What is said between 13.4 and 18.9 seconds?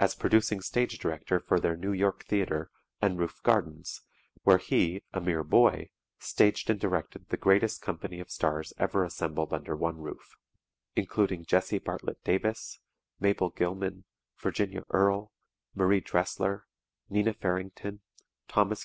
Gilman, Virginia Earle, Marie Dressler, Nina Farrington, Thomas